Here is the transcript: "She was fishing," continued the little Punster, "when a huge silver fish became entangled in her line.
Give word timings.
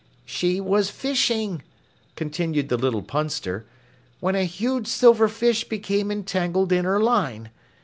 "She 0.25 0.59
was 0.59 0.89
fishing," 0.89 1.61
continued 2.15 2.69
the 2.69 2.75
little 2.77 3.03
Punster, 3.03 3.67
"when 4.19 4.33
a 4.33 4.45
huge 4.45 4.87
silver 4.87 5.27
fish 5.27 5.63
became 5.69 6.09
entangled 6.09 6.71
in 6.71 6.85
her 6.85 6.99
line. 6.99 7.51